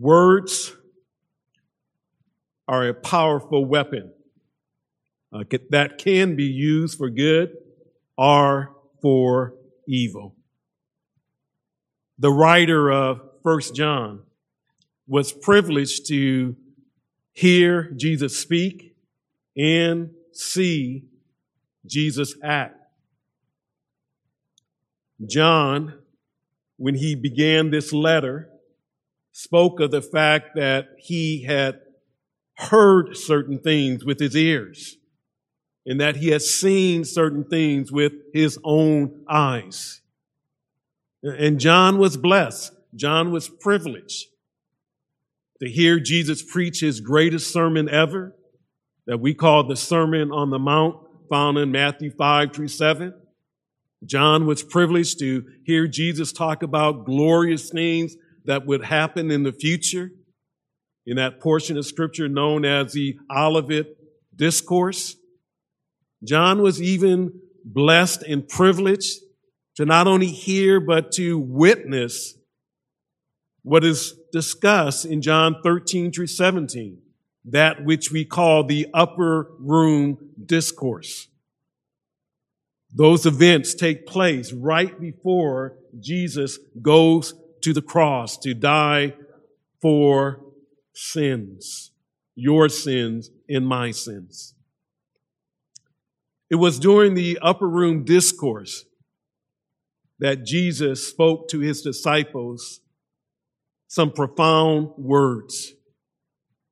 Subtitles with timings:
[0.00, 0.74] Words
[2.66, 4.14] are a powerful weapon
[5.30, 7.54] uh, that can be used for good
[8.16, 10.36] or for evil.
[12.18, 14.22] The writer of First John
[15.06, 16.56] was privileged to
[17.34, 18.96] hear Jesus speak
[19.54, 21.04] and see
[21.84, 22.78] Jesus act.
[25.26, 25.98] John,
[26.78, 28.48] when he began this letter,
[29.40, 31.80] spoke of the fact that he had
[32.58, 34.98] heard certain things with his ears
[35.86, 40.02] and that he had seen certain things with his own eyes.
[41.22, 42.74] And John was blessed.
[42.94, 44.26] John was privileged
[45.62, 48.36] to hear Jesus preach his greatest sermon ever
[49.06, 50.98] that we call the Sermon on the Mount
[51.30, 53.14] found in Matthew 5 through 7.
[54.04, 59.52] John was privileged to hear Jesus talk about glorious things that would happen in the
[59.52, 60.10] future
[61.06, 63.96] in that portion of scripture known as the Olivet
[64.34, 65.16] Discourse.
[66.22, 69.18] John was even blessed and privileged
[69.76, 72.34] to not only hear, but to witness
[73.62, 76.98] what is discussed in John 13 through 17,
[77.46, 81.28] that which we call the upper room discourse.
[82.92, 89.14] Those events take place right before Jesus goes to the cross to die
[89.80, 90.40] for
[90.94, 91.92] sins,
[92.34, 94.54] your sins and my sins.
[96.50, 98.84] It was during the upper room discourse
[100.18, 102.80] that Jesus spoke to his disciples
[103.88, 105.72] some profound words.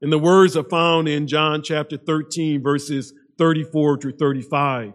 [0.01, 4.93] And the words are found in John chapter 13, verses 34 to 35.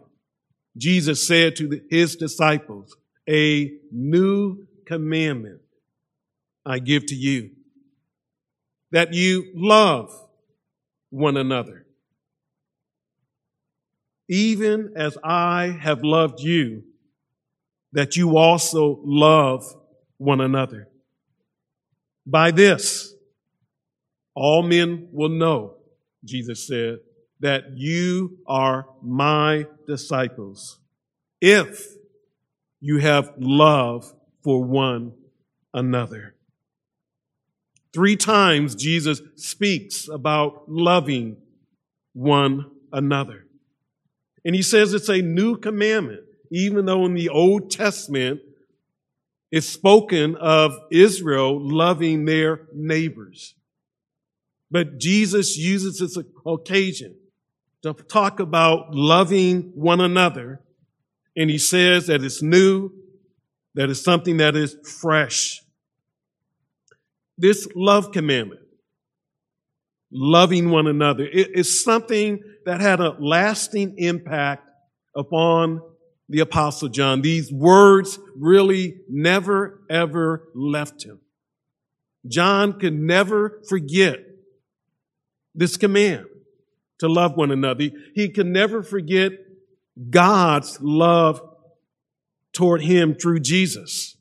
[0.77, 2.95] Jesus said to his disciples,
[3.27, 5.59] a new commandment
[6.65, 7.51] I give to you,
[8.91, 10.11] that you love
[11.09, 11.85] one another.
[14.29, 16.83] Even as I have loved you,
[17.91, 19.65] that you also love
[20.17, 20.87] one another.
[22.25, 23.13] By this,
[24.33, 25.75] all men will know,
[26.23, 26.99] Jesus said,
[27.41, 30.79] that you are my disciples
[31.41, 31.85] if
[32.79, 35.13] you have love for one
[35.73, 36.32] another.
[37.93, 41.37] Three times Jesus speaks about loving
[42.13, 43.45] one another.
[44.45, 46.21] And he says it's a new commandment,
[46.51, 48.41] even though in the Old Testament
[49.51, 53.53] it's spoken of Israel loving their neighbors.
[54.71, 57.15] But Jesus uses this occasion
[57.83, 60.61] to talk about loving one another.
[61.37, 62.89] And he says that it's new,
[63.75, 65.62] that it's something that is fresh.
[67.43, 68.61] This love commandment,
[70.09, 74.65] loving one another, is something that had a lasting impact
[75.13, 75.81] upon
[76.29, 77.21] the apostle John.
[77.21, 81.19] These words really never ever left him.
[82.25, 84.19] John could never forget
[85.53, 86.27] this command
[86.99, 87.89] to love one another.
[88.15, 89.33] He could never forget
[90.09, 91.41] God's love
[92.53, 94.15] toward him through Jesus.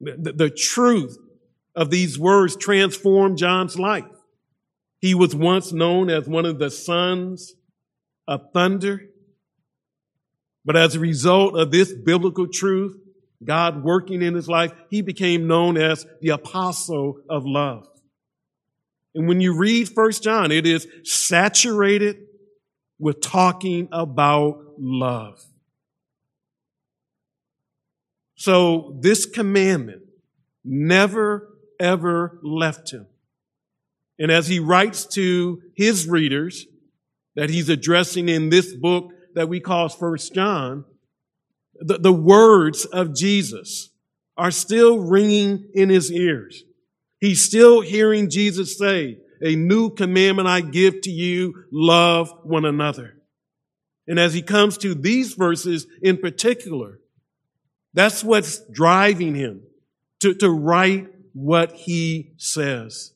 [0.00, 1.16] The, the, truth
[1.74, 4.04] of these words transformed John's life.
[5.00, 7.54] He was once known as one of the sons
[8.26, 9.02] of thunder.
[10.64, 12.96] But as a result of this biblical truth,
[13.44, 17.86] God working in his life, he became known as the apostle of love.
[19.14, 22.16] And when you read First John, it is saturated
[22.98, 25.44] with talking about love.
[28.36, 30.02] So this commandment
[30.64, 31.53] never
[31.84, 33.06] ever left him.
[34.18, 36.66] And as he writes to his readers
[37.36, 40.84] that he's addressing in this book that we call First John,
[41.74, 43.90] the, the words of Jesus
[44.36, 46.62] are still ringing in his ears.
[47.20, 53.14] He's still hearing Jesus say, a new commandment I give to you, love one another.
[54.06, 57.00] And as he comes to these verses in particular,
[57.92, 59.62] that's what's driving him
[60.20, 63.12] to, to write what he says.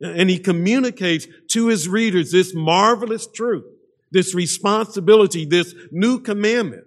[0.00, 3.64] And he communicates to his readers this marvelous truth,
[4.10, 6.84] this responsibility, this new commandment,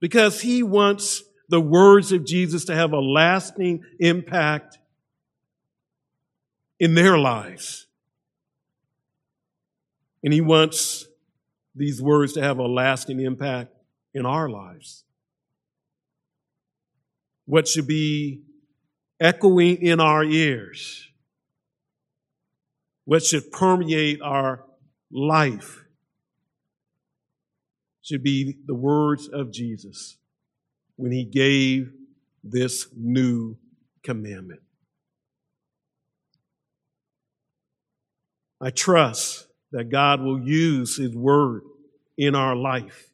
[0.00, 4.78] because he wants the words of Jesus to have a lasting impact
[6.78, 7.86] in their lives.
[10.22, 11.06] And he wants
[11.74, 13.72] these words to have a lasting impact
[14.12, 15.04] in our lives.
[17.44, 18.42] What should be
[19.20, 21.08] echoing in our ears
[23.04, 24.64] what should permeate our
[25.10, 25.84] life
[28.02, 30.16] should be the words of Jesus
[30.96, 31.92] when he gave
[32.44, 33.56] this new
[34.02, 34.60] commandment.
[38.60, 41.62] I trust that God will use his word
[42.16, 43.10] in our life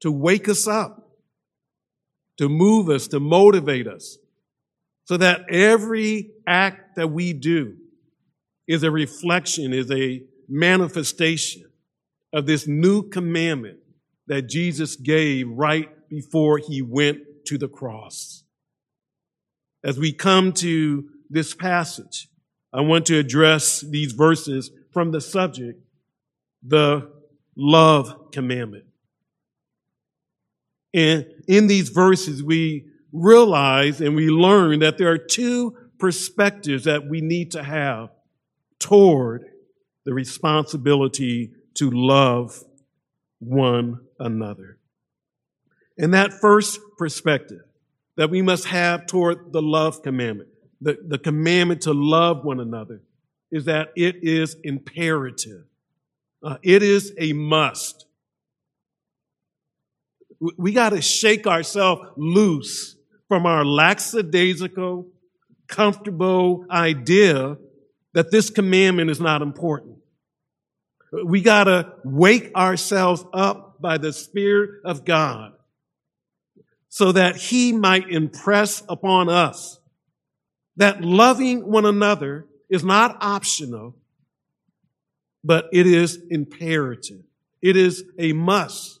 [0.00, 1.10] to wake us up,
[2.36, 4.18] to move us, to motivate us,
[5.08, 7.74] so that every act that we do
[8.66, 11.64] is a reflection, is a manifestation
[12.34, 13.78] of this new commandment
[14.26, 18.44] that Jesus gave right before he went to the cross.
[19.82, 22.28] As we come to this passage,
[22.70, 25.80] I want to address these verses from the subject,
[26.62, 27.10] the
[27.56, 28.84] love commandment.
[30.92, 37.08] And in these verses, we realize and we learn that there are two perspectives that
[37.08, 38.10] we need to have
[38.78, 39.44] toward
[40.04, 42.62] the responsibility to love
[43.40, 44.78] one another.
[45.96, 47.60] And that first perspective
[48.16, 50.48] that we must have toward the love commandment,
[50.80, 53.02] the, the commandment to love one another,
[53.50, 55.64] is that it is imperative.
[56.42, 58.06] Uh, it is a must.
[60.56, 62.97] We got to shake ourselves loose
[63.28, 65.06] from our lackadaisical,
[65.66, 67.58] comfortable idea
[68.14, 69.98] that this commandment is not important.
[71.24, 75.52] We got to wake ourselves up by the Spirit of God
[76.88, 79.78] so that He might impress upon us
[80.76, 83.96] that loving one another is not optional,
[85.44, 87.22] but it is imperative.
[87.60, 89.00] It is a must.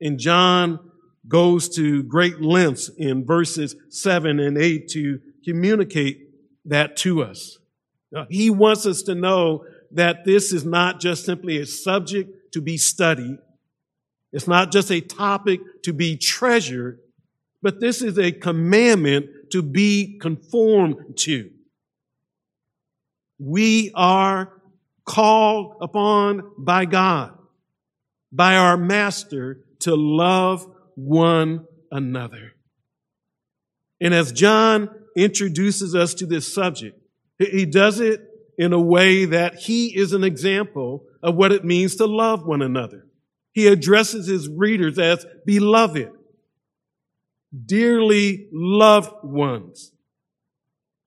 [0.00, 0.90] In John
[1.26, 6.28] goes to great lengths in verses 7 and 8 to communicate
[6.64, 7.58] that to us.
[8.28, 12.76] He wants us to know that this is not just simply a subject to be
[12.76, 13.38] studied.
[14.32, 17.00] It's not just a topic to be treasured,
[17.62, 21.50] but this is a commandment to be conformed to.
[23.38, 24.52] We are
[25.04, 27.36] called upon by God,
[28.32, 32.52] by our master to love one another.
[34.00, 37.00] And as John introduces us to this subject,
[37.38, 38.20] he does it
[38.58, 42.62] in a way that he is an example of what it means to love one
[42.62, 43.06] another.
[43.52, 46.10] He addresses his readers as beloved,
[47.66, 49.92] dearly loved ones.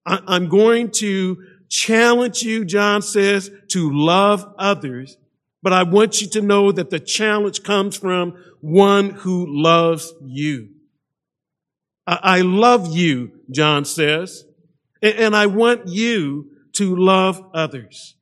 [0.05, 1.37] I'm going to
[1.69, 5.17] challenge you, John says, to love others,
[5.67, 10.69] but I want you to know that the challenge comes from one who loves you.
[12.07, 14.45] I love you, John says,
[15.01, 18.15] and I want you to love others.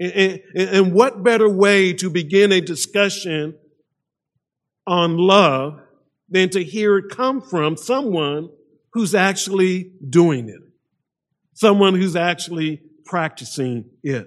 [0.00, 3.56] And what better way to begin a discussion
[4.88, 5.78] on love
[6.28, 8.48] than to hear it come from someone
[8.92, 10.62] who's actually doing it?
[11.52, 14.26] Someone who's actually practicing it.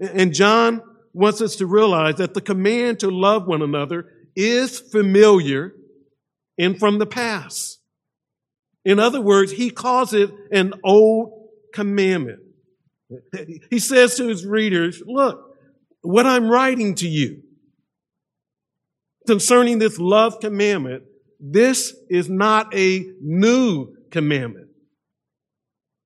[0.00, 0.82] And John
[1.12, 5.72] wants us to realize that the command to love one another is familiar
[6.58, 7.80] and from the past.
[8.84, 12.40] In other words, he calls it an old commandment.
[13.70, 15.40] He says to his readers, look,
[16.02, 17.42] what I'm writing to you
[19.26, 21.04] concerning this love commandment,
[21.40, 24.68] this is not a new commandment.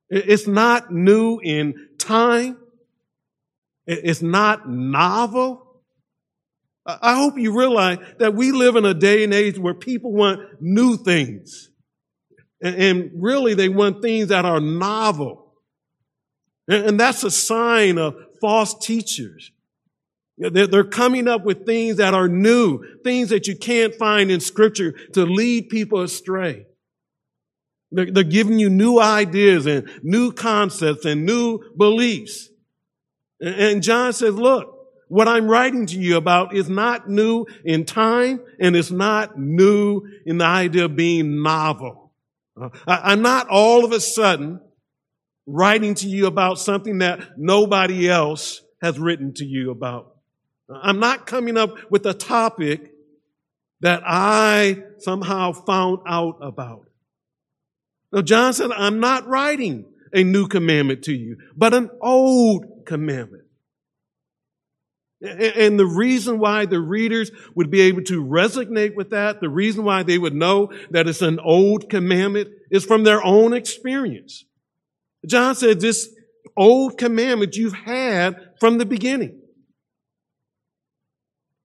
[0.08, 2.58] It's not new in time.
[3.86, 5.80] It's not novel.
[6.86, 10.40] I hope you realize that we live in a day and age where people want
[10.60, 11.70] new things.
[12.60, 15.52] And really they want things that are novel.
[16.68, 19.50] And that's a sign of false teachers.
[20.38, 24.92] They're coming up with things that are new, things that you can't find in scripture
[25.12, 26.66] to lead people astray.
[27.90, 32.48] They're giving you new ideas and new concepts and new beliefs.
[33.42, 38.40] And John says, look, what I'm writing to you about is not new in time
[38.60, 42.12] and it's not new in the idea of being novel.
[42.58, 44.60] Uh, I'm not all of a sudden
[45.46, 50.16] writing to you about something that nobody else has written to you about.
[50.70, 52.92] I'm not coming up with a topic
[53.80, 56.88] that I somehow found out about.
[58.12, 63.44] Now, John said, I'm not writing a new commandment to you, but an old commandment.
[65.22, 69.84] And the reason why the readers would be able to resonate with that, the reason
[69.84, 74.44] why they would know that it's an old commandment is from their own experience.
[75.24, 76.12] John said this
[76.56, 79.40] old commandment you've had from the beginning.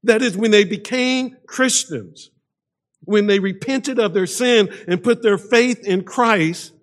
[0.04, 2.30] That is when they became Christians,
[3.02, 6.74] when they repented of their sin and put their faith in Christ,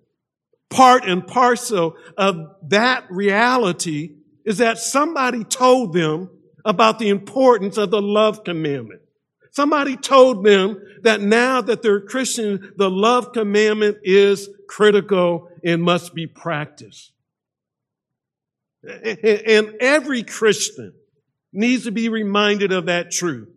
[0.69, 2.35] part and parcel of
[2.67, 4.15] that reality
[4.45, 6.29] is that somebody told them
[6.63, 9.01] about the importance of the love commandment.
[9.51, 16.13] Somebody told them that now that they're Christian, the love commandment is critical and must
[16.13, 17.13] be practiced.
[18.83, 20.93] And every Christian
[21.53, 23.47] needs to be reminded of that truth.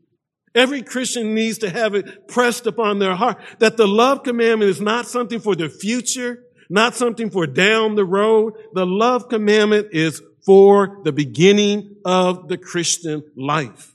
[0.55, 4.81] Every Christian needs to have it pressed upon their heart that the love commandment is
[4.81, 8.55] not something for the future, not something for down the road.
[8.73, 13.95] The love commandment is for the beginning of the Christian life.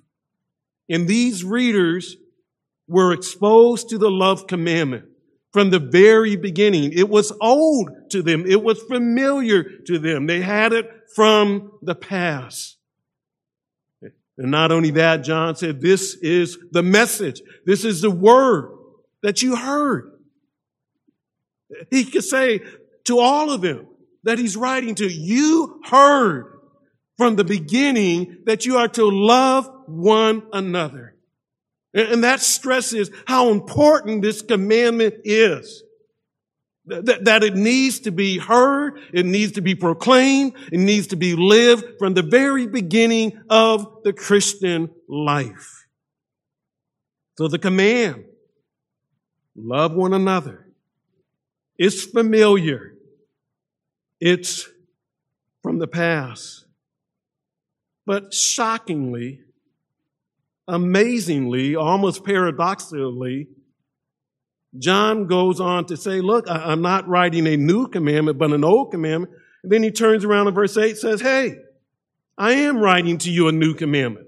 [0.87, 2.15] And these readers
[2.87, 5.05] were exposed to the love commandment
[5.51, 6.93] from the very beginning.
[6.93, 8.45] It was old to them.
[8.45, 10.27] It was familiar to them.
[10.27, 12.77] They had it from the past.
[14.37, 17.41] And not only that, John said, this is the message.
[17.65, 18.77] This is the word
[19.23, 20.11] that you heard.
[21.89, 22.59] He could say
[23.05, 23.87] to all of them
[24.23, 26.59] that he's writing to, you heard
[27.17, 31.15] from the beginning that you are to love one another.
[31.93, 35.83] And that stresses how important this commandment is.
[36.85, 41.33] That, it needs to be heard, it needs to be proclaimed, it needs to be
[41.33, 45.85] lived from the very beginning of the Christian life.
[47.37, 48.25] So the command,
[49.55, 50.67] love one another,
[51.77, 52.92] is familiar.
[54.25, 54.69] It's
[55.61, 56.63] from the past.
[58.05, 59.41] But shockingly,
[60.65, 63.49] amazingly, almost paradoxically,
[64.79, 68.91] John goes on to say, look, I'm not writing a new commandment, but an old
[68.91, 69.33] commandment.
[69.61, 71.57] And then he turns around in verse 8 says, hey,
[72.37, 74.27] I am writing to you a new commandment.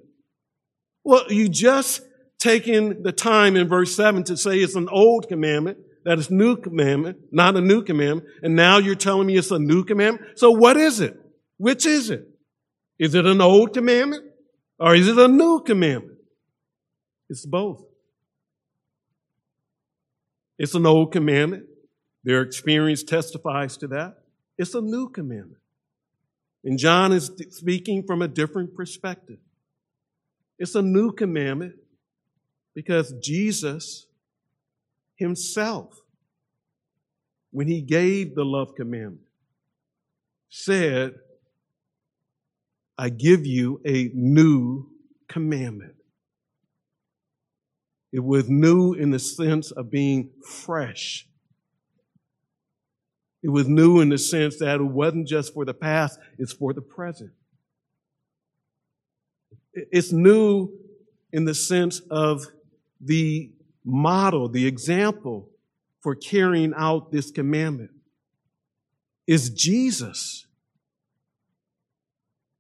[1.06, 2.02] Well, you just
[2.38, 6.56] taken the time in verse 7 to say it's an old commandment, that is new
[6.56, 10.40] commandment, not a new commandment, and now you're telling me it's a new commandment?
[10.40, 11.20] So what is it?
[11.58, 12.28] Which is it?
[13.00, 14.24] Is it an old commandment
[14.80, 16.20] or is it a new commandment?
[17.30, 17.84] It's both.
[20.58, 21.66] It's an old commandment.
[22.24, 24.16] Their experience testifies to that.
[24.58, 25.62] It's a new commandment.
[26.64, 29.40] And John is speaking from a different perspective.
[30.58, 31.76] It's a new commandment
[32.74, 34.08] because Jesus
[35.16, 36.02] himself,
[37.52, 39.22] when he gave the love commandment,
[40.50, 41.14] said,
[42.98, 44.90] I give you a new
[45.28, 45.96] commandment.
[48.12, 51.28] It was new in the sense of being fresh.
[53.44, 56.74] It was new in the sense that it wasn't just for the past, it's for
[56.74, 57.32] the present.
[59.74, 60.72] It's new
[61.34, 62.46] in the sense of
[63.02, 63.52] the
[63.86, 65.50] model, the example
[66.02, 67.92] for carrying out this commandment
[69.28, 70.46] is Jesus.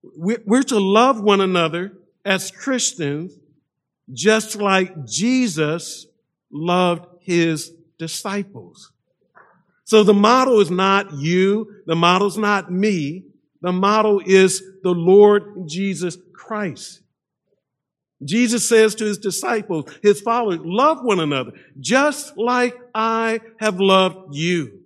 [0.03, 3.33] We're to love one another as Christians
[4.13, 6.05] just like Jesus
[6.51, 8.91] loved his disciples.
[9.83, 11.81] So the model is not you.
[11.85, 13.25] The model is not me.
[13.61, 17.01] The model is the Lord Jesus Christ.
[18.25, 24.35] Jesus says to his disciples, his followers, love one another just like I have loved
[24.35, 24.81] you.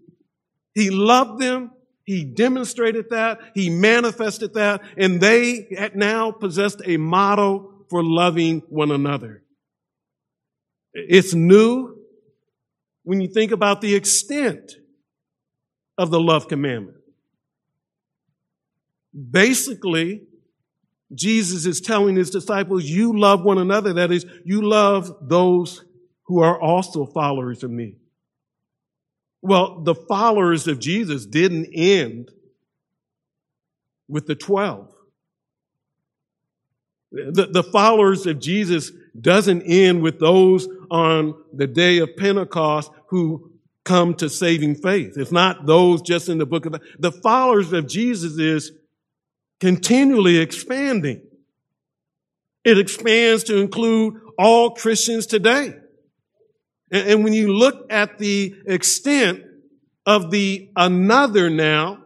[0.73, 1.71] He loved them.
[2.05, 3.39] He demonstrated that.
[3.53, 4.81] He manifested that.
[4.97, 9.43] And they now possessed a model for loving one another.
[10.93, 11.97] It's new
[13.03, 14.73] when you think about the extent
[15.97, 16.97] of the love commandment.
[19.13, 20.23] Basically,
[21.13, 23.93] Jesus is telling his disciples, you love one another.
[23.93, 25.83] That is, you love those
[26.25, 27.95] who are also followers of me.
[29.41, 32.29] Well, the followers of Jesus didn't end
[34.07, 34.93] with the 12.
[37.11, 43.51] The, the followers of Jesus doesn't end with those on the day of Pentecost who
[43.83, 45.13] come to saving faith.
[45.17, 48.71] It's not those just in the book of the followers of Jesus is
[49.59, 51.21] continually expanding.
[52.63, 55.75] It expands to include all Christians today.
[56.91, 59.43] And, when you look at the extent
[60.05, 62.03] of the another now,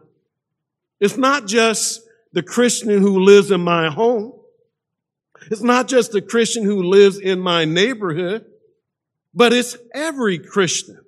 [1.00, 4.32] it's not just the Christian who lives in my home.
[5.50, 8.44] It's not just the Christian who lives in my neighborhood,
[9.34, 11.00] but it's every Christian.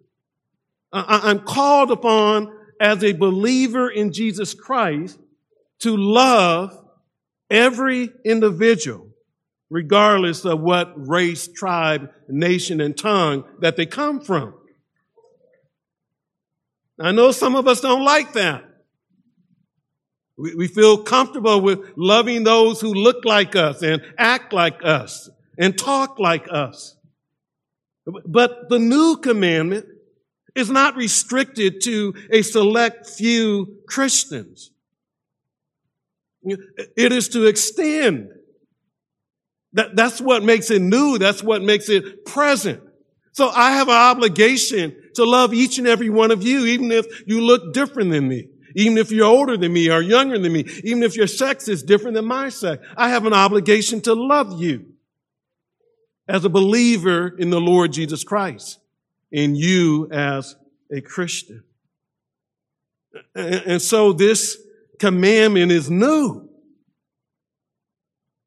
[0.93, 5.19] I'm called upon as a believer in Jesus Christ
[5.81, 6.77] to love
[7.51, 9.09] every individual,
[9.71, 14.55] regardless of what race, tribe, nation, and tongue that they come from.
[16.99, 18.65] I know some of us don't like that.
[20.39, 25.29] We, we feel comfortable with loving those who look like us and act like us
[25.59, 26.97] and talk like us.
[28.07, 29.87] But the new commandment
[30.55, 34.71] is not restricted to a select few Christians.
[36.47, 38.31] It is to extend.
[39.73, 41.19] That, that's what makes it new.
[41.19, 42.81] That's what makes it present.
[43.33, 47.07] So I have an obligation to love each and every one of you, even if
[47.27, 48.49] you look different than me.
[48.75, 51.83] Even if you're older than me or younger than me, even if your sex is
[51.83, 54.87] different than my sex, I have an obligation to love you
[56.29, 58.79] as a believer in the Lord Jesus Christ
[59.33, 60.57] and you as
[60.93, 61.65] a Christian.
[63.35, 64.59] And so this
[64.99, 66.49] commandment is new.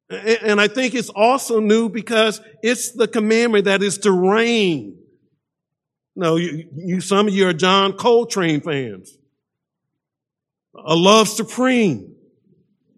[0.10, 4.98] And I think it's also new because it's the commandment that is to reign.
[6.16, 9.16] No, you, you, some of you are John Coltrane fans.
[10.76, 12.16] A love supreme.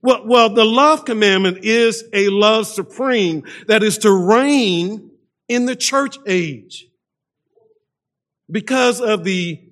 [0.01, 5.11] Well, well, the love commandment is a love supreme that is to reign
[5.47, 6.87] in the church age.
[8.49, 9.70] Because of the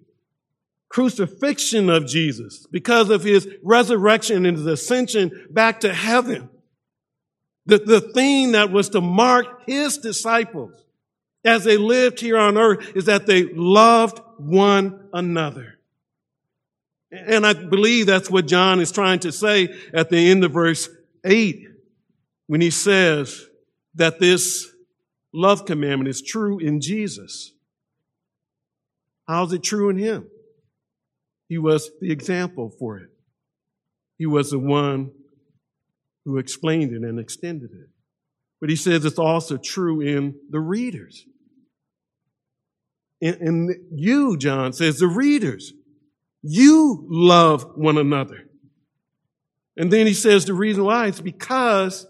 [0.90, 6.50] crucifixion of Jesus, because of his resurrection and his ascension back to heaven,
[7.66, 10.84] the, the thing that was to mark his disciples
[11.46, 15.78] as they lived here on earth is that they loved one another.
[17.12, 20.90] And I believe that's what John is trying to say at the end of verse
[21.24, 21.68] 8
[22.48, 23.48] when he says
[23.96, 24.68] that this
[25.34, 27.54] love commandment is true in Jesus.
[29.28, 30.28] How's it true in him?
[31.50, 33.10] He was the example for it.
[34.18, 35.12] He was the one
[36.24, 37.90] who explained it and extended it.
[38.62, 41.26] But he says it's also true in the readers.
[43.22, 45.74] And, and you, John says, the readers.
[46.44, 48.46] You love one another.
[49.76, 52.06] And then he says the reason why is because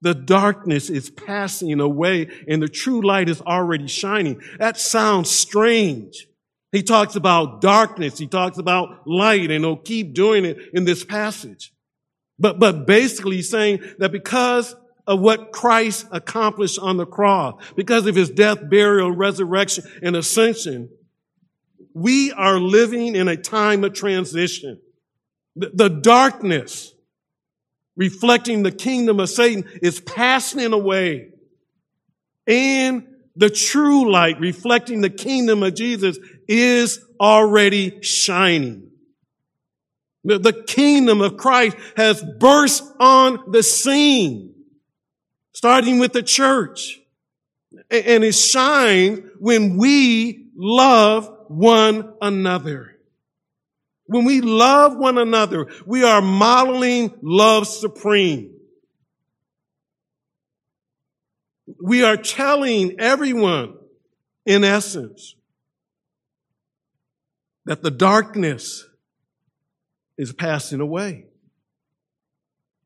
[0.00, 4.42] the darkness is passing away and the true light is already shining.
[4.58, 6.26] That sounds strange.
[6.72, 8.18] He talks about darkness.
[8.18, 11.72] He talks about light and he'll keep doing it in this passage.
[12.38, 14.74] But, but basically saying that because
[15.06, 20.88] of what Christ accomplished on the cross, because of his death, burial, resurrection, and ascension,
[21.94, 24.80] we are living in a time of transition.
[25.56, 26.94] The, the darkness
[27.96, 31.28] reflecting the kingdom of Satan is passing away.
[32.46, 33.06] And
[33.36, 38.90] the true light reflecting the kingdom of Jesus is already shining.
[40.24, 44.54] The, kingdom of Christ has burst on the scene,
[45.52, 47.00] starting with the church.
[47.90, 52.92] And it shines when we love one another.
[54.06, 58.54] When we love one another, we are modeling love supreme.
[61.82, 63.74] We are telling everyone,
[64.44, 65.34] in essence,
[67.64, 68.86] that the darkness
[70.18, 71.26] is passing away.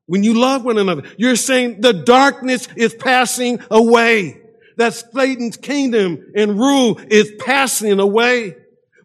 [0.06, 4.40] When you love one another, you're saying the darkness is passing away
[4.76, 8.56] that Satan's kingdom and rule is passing away.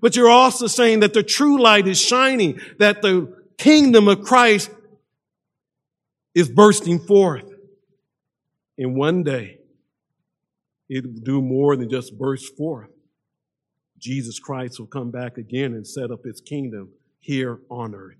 [0.01, 4.69] But you're also saying that the true light is shining, that the kingdom of Christ
[6.35, 7.45] is bursting forth.
[8.77, 9.59] And one day,
[10.89, 12.90] it will do more than just burst forth.
[14.01, 18.17] Jesus Christ will come back again and set up his kingdom here on earth.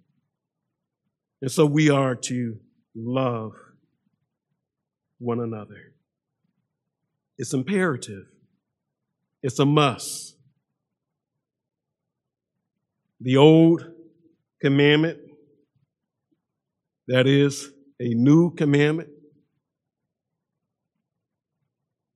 [1.41, 2.59] And so we are to
[2.95, 3.53] love
[5.17, 5.93] one another.
[7.37, 8.25] It's imperative.
[9.41, 10.35] It's a must.
[13.19, 13.83] The old
[14.61, 15.17] commandment,
[17.07, 19.09] that is a new commandment,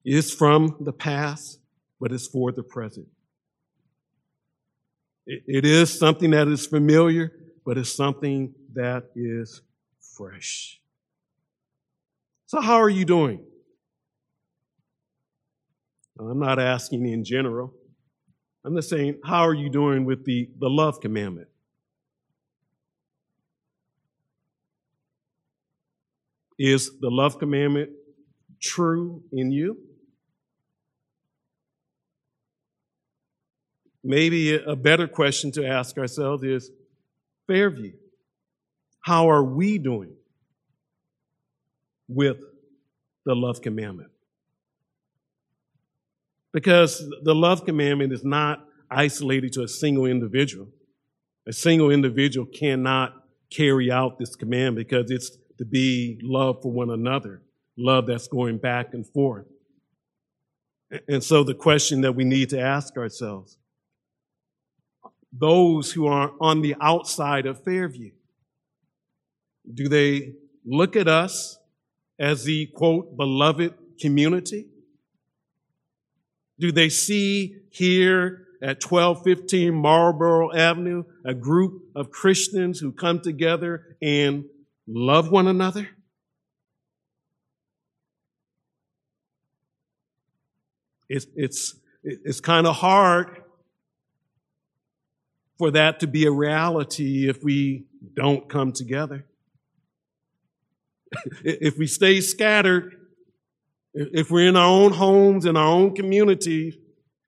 [0.03, 1.59] is from the past,
[1.99, 3.07] but it's for the present.
[5.25, 7.31] It is something that is familiar,
[7.65, 9.61] but it's something that is
[9.99, 10.79] fresh.
[12.45, 13.43] So, how are you doing?
[16.19, 17.73] I'm not asking in general.
[18.63, 21.47] I'm just saying, how are you doing with the, the love commandment?
[26.57, 27.89] Is the love commandment
[28.61, 29.77] true in you?
[34.07, 36.69] Maybe a better question to ask ourselves is
[37.47, 37.93] Fairview,
[39.01, 40.13] how are we doing
[42.07, 42.37] with
[43.25, 44.11] the love commandment?
[46.53, 50.67] Because the love commandment is not isolated to a single individual.
[51.47, 53.13] A single individual cannot
[53.49, 57.41] carry out this command because it's to be love for one another,
[57.75, 59.47] love that's going back and forth.
[61.07, 63.57] And so the question that we need to ask ourselves,
[65.37, 68.11] those who are on the outside of Fairview,
[69.73, 70.33] do they
[70.65, 71.57] look at us
[72.19, 74.67] as the quote, beloved community?
[76.59, 83.97] Do they see here at 1215 Marlboro Avenue a group of Christians who come together
[84.01, 84.45] and
[84.87, 85.89] love one another?
[91.09, 93.44] It's, it's, it's kind of hard
[95.57, 99.25] for that to be a reality if we don't come together.
[101.43, 102.95] if we stay scattered,
[103.93, 106.75] if we're in our own homes, in our own communities,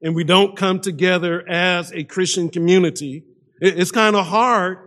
[0.02, 3.24] and we don't come together as a Christian community,
[3.60, 4.78] it's kind of hard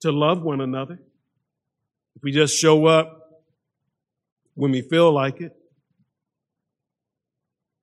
[0.00, 1.00] to love one another.
[2.14, 3.18] If we just show up
[4.54, 5.54] when we feel like it.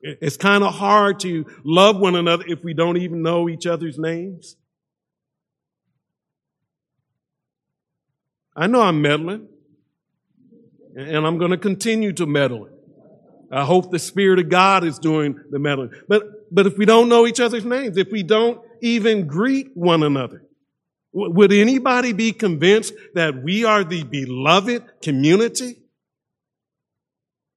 [0.01, 3.97] It's kind of hard to love one another if we don't even know each other's
[3.97, 4.55] names.
[8.55, 9.47] I know I'm meddling,
[10.95, 12.69] and I'm going to continue to meddle.
[13.51, 15.91] I hope the Spirit of God is doing the meddling.
[16.07, 20.03] But, but if we don't know each other's names, if we don't even greet one
[20.03, 20.43] another,
[21.13, 25.77] would anybody be convinced that we are the beloved community?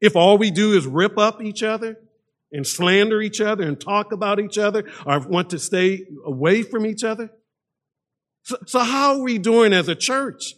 [0.00, 1.96] If all we do is rip up each other
[2.52, 6.86] and slander each other and talk about each other or want to stay away from
[6.86, 7.30] each other?
[8.42, 10.54] So, so how are we doing as a church?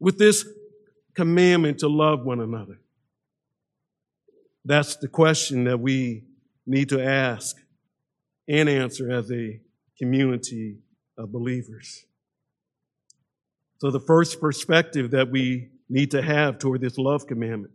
[0.00, 0.46] With this
[1.14, 2.80] commandment to love one another?
[4.64, 6.24] That's the question that we
[6.66, 7.56] need to ask
[8.48, 9.60] and answer as a
[9.98, 10.78] community
[11.16, 12.04] of believers.
[13.78, 17.72] So the first perspective that we need to have toward this love commandment,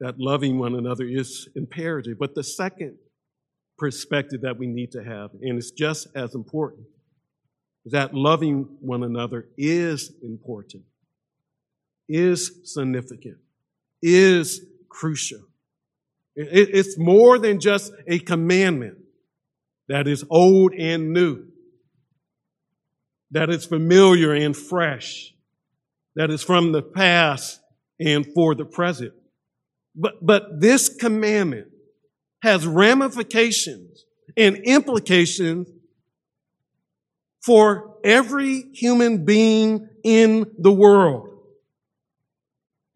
[0.00, 2.18] that loving one another is imperative.
[2.18, 2.96] But the second
[3.76, 6.86] perspective that we need to have, and it's just as important,
[7.84, 10.84] that loving one another is important
[12.08, 13.38] is significant,
[14.02, 15.40] is crucial.
[16.34, 18.98] It's more than just a commandment
[19.88, 21.44] that is old and new,
[23.32, 25.34] that is familiar and fresh,
[26.14, 27.60] that is from the past
[27.98, 29.12] and for the present.
[29.96, 31.68] But, but this commandment
[32.42, 34.04] has ramifications
[34.36, 35.68] and implications
[37.42, 41.37] for every human being in the world.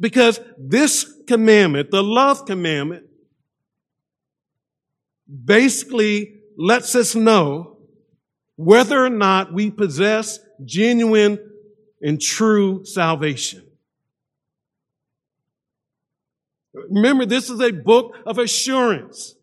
[0.02, 3.04] Because this commandment, the love commandment,
[5.44, 7.78] basically lets us know
[8.56, 11.38] whether or not we possess genuine
[12.00, 13.62] and true salvation.
[16.74, 19.36] Remember, this is a book of assurance.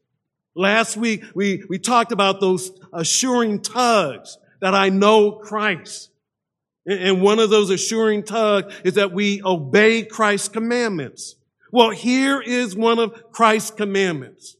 [0.56, 6.12] Last week, we, we talked about those assuring tugs that I know Christ.
[6.86, 11.36] And one of those assuring tugs is that we obey Christ's commandments.
[11.72, 14.56] Well, here is one of Christ's commandments.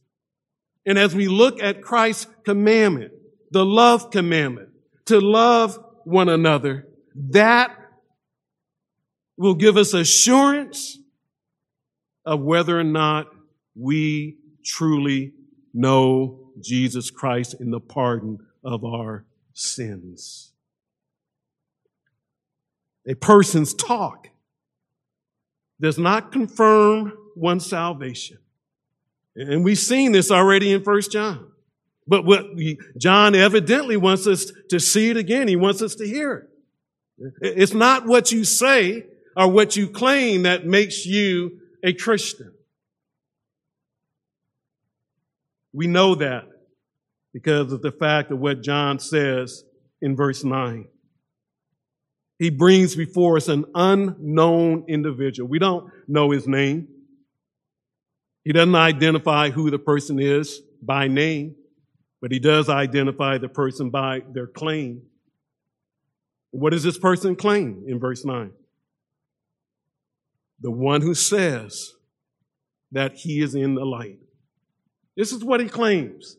[0.86, 3.12] And as we look at Christ's commandment,
[3.50, 4.68] the love commandment,
[5.06, 6.86] to love one another,
[7.30, 7.76] that
[9.36, 10.98] will give us assurance
[12.24, 13.26] of whether or not
[13.74, 15.32] we truly
[15.72, 20.50] know Jesus Christ in the pardon of our sins
[23.10, 24.28] a person's talk
[25.80, 28.38] does not confirm one's salvation.
[29.34, 31.50] And we've seen this already in First John.
[32.06, 35.48] But what we, John evidently wants us to see it again.
[35.48, 36.48] He wants us to hear
[37.18, 37.30] it.
[37.40, 42.52] It's not what you say or what you claim that makes you a Christian.
[45.72, 46.44] We know that
[47.32, 49.64] because of the fact of what John says
[50.00, 50.86] in verse 9
[52.40, 55.46] he brings before us an unknown individual.
[55.46, 56.88] We don't know his name.
[58.44, 61.54] He doesn't identify who the person is by name,
[62.22, 65.02] but he does identify the person by their claim.
[66.50, 68.52] What does this person claim in verse 9?
[70.60, 71.92] The one who says
[72.92, 74.18] that he is in the light.
[75.14, 76.38] This is what he claims.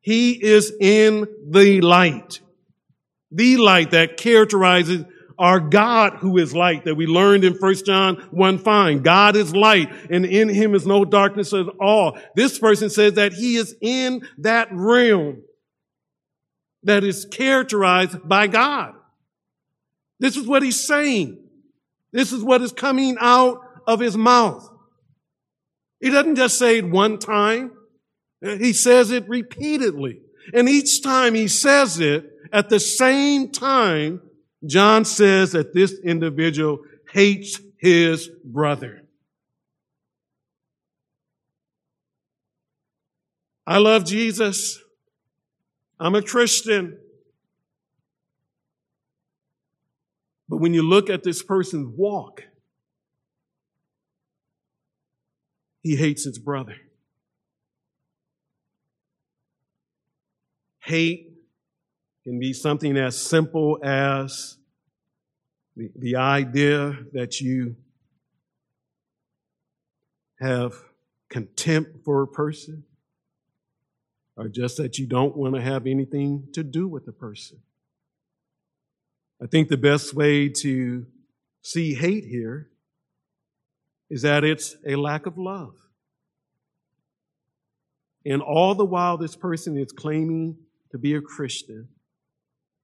[0.00, 2.40] He is in the light.
[3.30, 5.04] The light that characterizes
[5.38, 9.02] our God who is light that we learned in 1 John 1 5.
[9.02, 12.18] God is light and in him is no darkness at all.
[12.34, 15.42] This person says that he is in that realm
[16.84, 18.94] that is characterized by God.
[20.20, 21.38] This is what he's saying.
[22.12, 24.70] This is what is coming out of his mouth.
[26.00, 27.72] He doesn't just say it one time.
[28.40, 30.20] He says it repeatedly.
[30.52, 34.20] And each time he says it, at the same time,
[34.66, 36.80] John says that this individual
[37.12, 39.02] hates his brother.
[43.66, 44.82] I love Jesus.
[45.98, 46.98] I'm a Christian.
[50.48, 52.42] But when you look at this person's walk,
[55.82, 56.76] he hates his brother.
[60.80, 61.33] Hate
[62.24, 64.56] can be something as simple as
[65.76, 67.76] the, the idea that you
[70.40, 70.74] have
[71.28, 72.84] contempt for a person,
[74.36, 77.58] or just that you don't want to have anything to do with the person.
[79.42, 81.06] I think the best way to
[81.62, 82.70] see hate here
[84.08, 85.74] is that it's a lack of love.
[88.24, 90.56] And all the while this person is claiming
[90.92, 91.88] to be a Christian,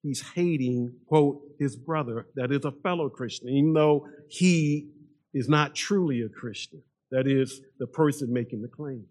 [0.02, 4.88] he's hating, quote, his brother that is a fellow Christian, even though he
[5.34, 6.82] is not truly a Christian.
[7.10, 9.06] That is the person making the claim.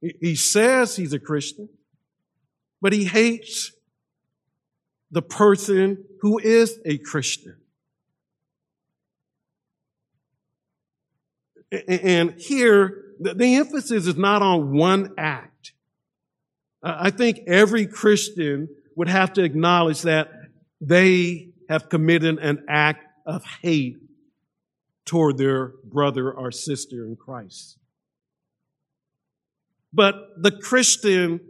[0.00, 1.68] He says he's a Christian,
[2.80, 3.72] but he hates
[5.10, 7.56] the person who is a Christian.
[11.88, 15.72] And here, the emphasis is not on one act.
[16.82, 20.30] I think every Christian would have to acknowledge that
[20.80, 23.96] they have committed an act of hate
[25.04, 27.78] toward their brother or sister in Christ.
[29.92, 31.40] But the Christian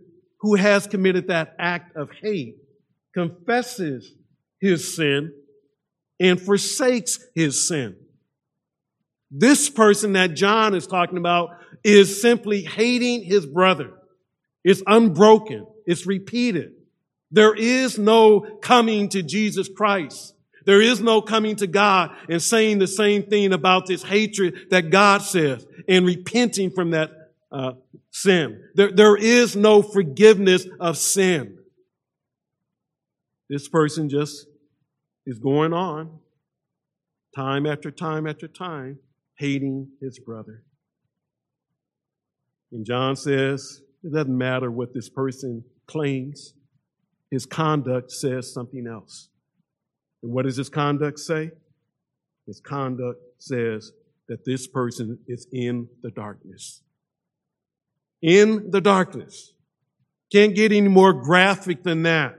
[0.41, 2.57] who has committed that act of hate
[3.15, 4.13] confesses
[4.61, 5.33] his sin
[6.21, 7.97] and forsakes his sin.
[9.31, 11.51] This person that John is talking about
[11.83, 13.93] is simply hating his brother.
[14.63, 15.67] It's unbroken.
[15.87, 16.73] It's repeated.
[17.35, 20.37] There is no coming to Jesus Christ.
[20.67, 24.91] There is no coming to God and saying the same thing about this hatred that
[24.91, 27.11] God says and repenting from that
[27.51, 27.73] uh,
[28.13, 28.63] sin.
[28.77, 31.59] There, there is no forgiveness of sin.
[33.51, 34.47] This person just
[35.27, 36.21] is going on
[37.35, 39.01] time after time after time,
[39.39, 40.63] hating his brother.
[42.71, 46.55] And John says, it doesn't matter what this person claims
[47.35, 49.29] his conduct says something else.
[50.23, 51.51] And what does his conduct say?
[52.47, 53.93] His conduct says
[54.29, 56.83] that this person is in the darkness.
[58.23, 59.53] In the darkness.
[60.33, 62.37] Can't get any more graphic than that.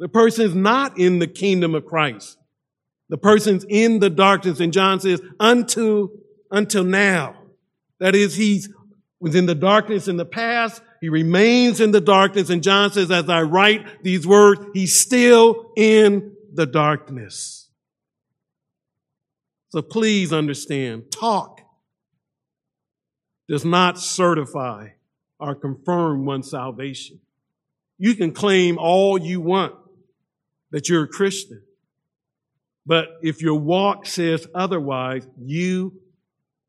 [0.00, 2.38] The person is not in the kingdom of Christ.
[3.08, 4.60] The person's in the darkness.
[4.60, 6.10] And John says, until,
[6.50, 7.36] until now.
[8.00, 8.68] That is, he's
[9.20, 10.82] was in the darkness in the past.
[11.00, 12.50] He remains in the darkness.
[12.50, 17.68] And John says, as I write these words, he's still in the darkness.
[19.70, 21.60] So please understand, talk
[23.48, 24.88] does not certify
[25.38, 27.20] or confirm one's salvation.
[27.96, 29.74] You can claim all you want
[30.70, 31.62] that you're a Christian.
[32.84, 36.00] But if your walk says otherwise, you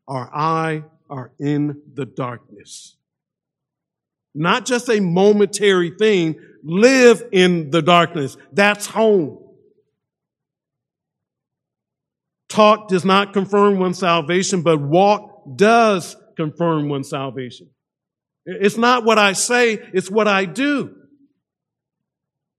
[0.07, 2.95] or I are in the darkness
[4.33, 6.35] not just a momentary thing.
[6.63, 8.37] Live in the darkness.
[8.51, 9.39] That's home.
[12.49, 17.69] Talk does not confirm one's salvation, but walk does confirm one's salvation.
[18.45, 20.95] It's not what I say, it's what I do.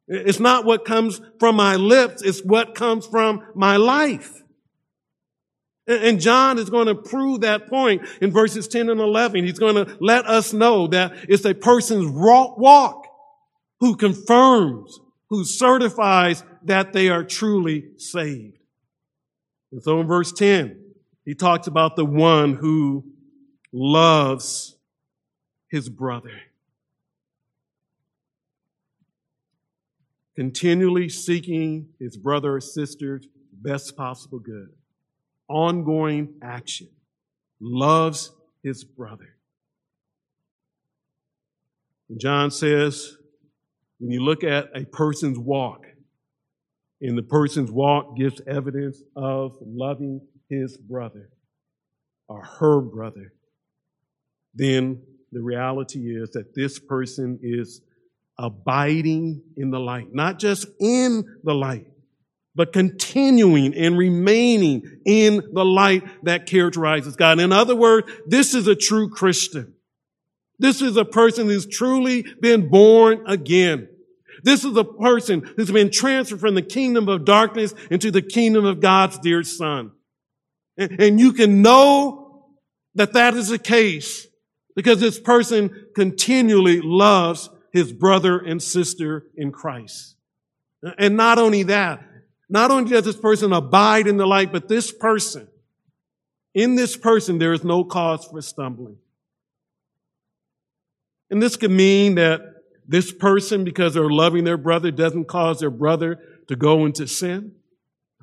[0.06, 4.42] It's not what comes from my lips, it's what comes from my life.
[5.90, 9.44] And John is going to prove that point in verses 10 and 11.
[9.44, 13.06] He's going to let us know that it's a person's walk
[13.80, 15.00] who confirms,
[15.30, 18.58] who certifies that they are truly saved.
[19.72, 20.80] And so in verse 10,
[21.24, 23.04] he talks about the one who
[23.72, 24.76] loves
[25.68, 26.38] his brother.
[30.36, 34.70] Continually seeking his brother or sister's best possible good
[35.50, 36.88] ongoing action,
[37.60, 38.32] loves
[38.62, 39.36] his brother.
[42.16, 43.16] John says,
[43.98, 45.84] when you look at a person's walk,
[47.02, 51.30] and the person's walk gives evidence of loving his brother
[52.28, 53.32] or her brother,
[54.54, 57.80] then the reality is that this person is
[58.38, 61.86] abiding in the light, not just in the light,
[62.54, 67.38] but continuing and remaining in the light that characterizes God.
[67.38, 69.74] In other words, this is a true Christian.
[70.58, 73.88] This is a person who's truly been born again.
[74.42, 78.64] This is a person who's been transferred from the kingdom of darkness into the kingdom
[78.64, 79.92] of God's dear son.
[80.76, 82.46] And you can know
[82.94, 84.26] that that is the case
[84.74, 90.16] because this person continually loves his brother and sister in Christ.
[90.98, 92.02] And not only that,
[92.50, 95.48] not only does this person abide in the light, but this person,
[96.54, 98.96] in this person, there is no cause for stumbling.
[101.30, 102.40] And this could mean that
[102.88, 107.52] this person, because they're loving their brother, doesn't cause their brother to go into sin.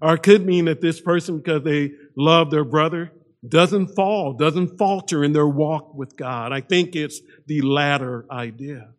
[0.02, 3.13] Or it could mean that this person, because they love their brother,
[3.48, 6.52] doesn't fall, doesn't falter in their walk with God.
[6.52, 8.90] I think it's the latter idea.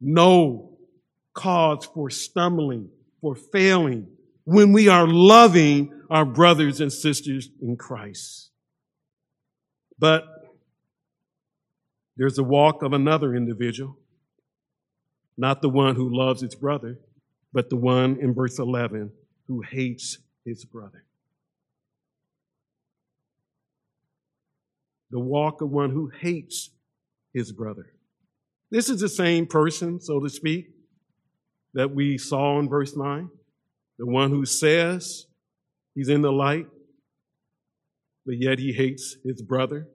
[0.00, 0.78] No
[1.32, 4.08] cause for stumbling, for failing,
[4.44, 8.50] when we are loving our brothers and sisters in Christ.
[9.98, 10.24] But
[12.16, 13.96] there's a walk of another individual
[15.40, 16.98] not the one who loves his brother,
[17.50, 19.10] but the one in verse 11
[19.48, 21.06] who hates his brother.
[25.10, 26.68] The walk of one who hates
[27.32, 27.86] his brother.
[28.70, 30.66] This is the same person, so to speak,
[31.74, 33.30] that we saw in verse 9.
[33.98, 35.26] The one who says
[35.94, 36.66] he's in the light,
[38.24, 39.88] but yet he hates his brother.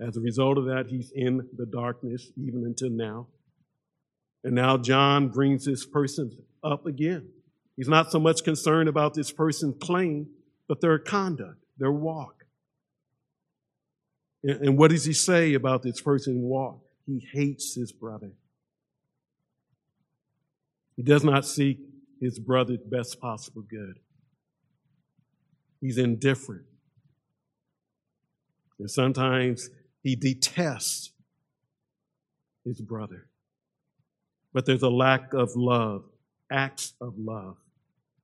[0.00, 3.28] As a result of that, he's in the darkness even until now.
[4.44, 6.30] And now John brings this person
[6.62, 7.30] up again.
[7.76, 10.28] He's not so much concerned about this person's claim,
[10.68, 12.44] but their conduct, their walk.
[14.44, 16.80] And what does he say about this person's walk?
[17.06, 18.32] He hates his brother.
[20.98, 21.78] He does not seek
[22.20, 23.98] his brother's best possible good.
[25.80, 26.66] He's indifferent.
[28.78, 29.70] And sometimes
[30.02, 31.12] he detests
[32.66, 33.28] his brother
[34.52, 36.02] but there's a lack of love,
[36.50, 37.56] acts of love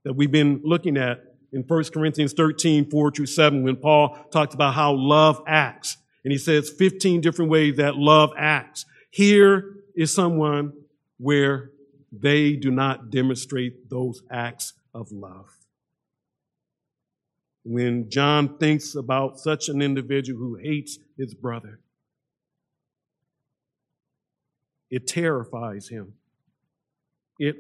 [0.05, 4.55] that we've been looking at in 1 Corinthians 13, 4 through 7, when Paul talks
[4.55, 5.97] about how love acts.
[6.25, 8.85] And he says 15 different ways that love acts.
[9.11, 10.73] Here is someone
[11.19, 11.71] where
[12.21, 15.51] they do not demonstrate those acts of love.
[17.65, 21.81] When John thinks about such an individual who hates his brother,
[24.91, 26.15] it terrifies him
[27.39, 27.57] it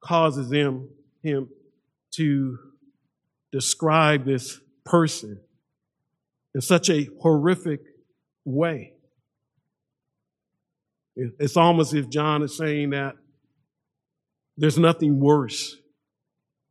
[0.00, 0.88] causes him,
[1.22, 1.48] him
[2.12, 2.58] to
[3.52, 5.40] describe this person
[6.54, 7.80] in such a horrific
[8.44, 8.92] way.
[11.16, 13.14] It's almost as if John is saying that
[14.56, 15.76] there's nothing worse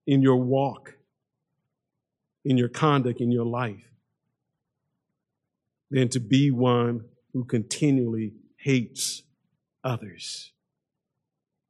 [0.07, 0.95] in your walk,
[2.45, 3.89] in your conduct, in your life,
[5.91, 9.23] than to be one who continually hates
[9.83, 10.51] others.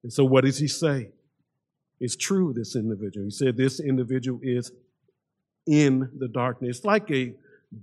[0.04, 1.10] And so, what does he say?
[2.00, 3.26] It's true, this individual.
[3.26, 4.72] He said this individual is
[5.66, 6.78] in the darkness.
[6.78, 7.34] It's like a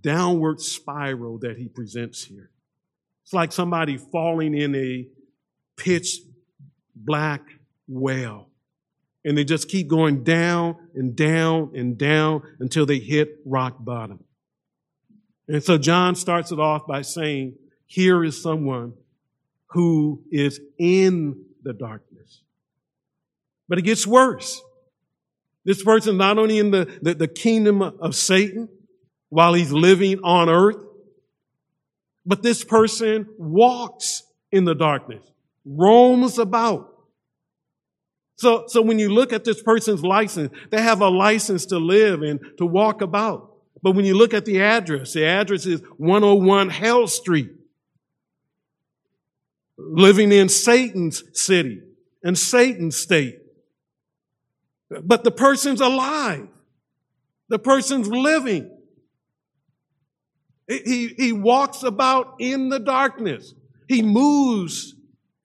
[0.00, 2.50] downward spiral that he presents here.
[3.24, 5.08] It's like somebody falling in a
[5.76, 6.18] pitch
[6.94, 7.42] black
[7.90, 8.48] well.
[9.24, 14.24] And they just keep going down and down and down until they hit rock bottom.
[15.48, 18.94] And so John starts it off by saying, Here is someone
[19.70, 22.42] who is in the darkness.
[23.68, 24.62] But it gets worse.
[25.64, 28.68] This person not only in the, the, the kingdom of Satan
[29.28, 30.82] while he's living on earth,
[32.24, 35.24] but this person walks in the darkness,
[35.64, 36.89] roams about.
[38.40, 42.22] So, so when you look at this person's license, they have a license to live
[42.22, 43.52] and to walk about.
[43.82, 47.50] But when you look at the address, the address is 101 Hell Street
[49.76, 51.82] living in Satan's city
[52.24, 53.40] and Satan's state.
[54.88, 56.48] But the person's alive.
[57.50, 58.70] The person's living.
[60.66, 63.52] He, he walks about in the darkness.
[63.86, 64.94] He moves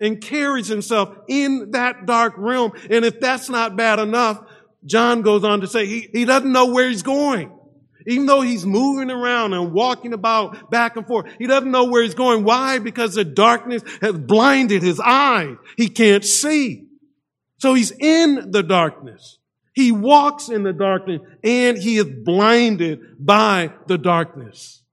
[0.06, 2.72] and carries himself in that dark realm.
[2.90, 4.40] And if that's not bad enough,
[4.86, 7.52] John goes on to say he, he doesn't know where he's going.
[8.08, 12.04] Even though he's moving around and walking about back and forth, he doesn't know where
[12.04, 12.44] he's going.
[12.44, 12.78] Why?
[12.78, 15.56] Because the darkness has blinded his eyes.
[15.76, 16.88] He can't see.
[17.58, 19.40] So he's in the darkness.
[19.74, 24.84] He walks in the darkness and he is blinded by the darkness.